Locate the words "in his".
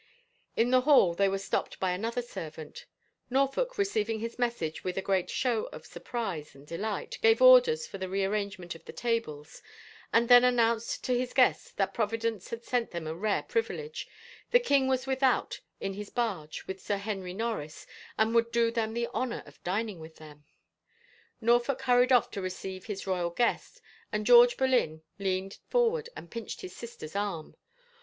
15.79-16.09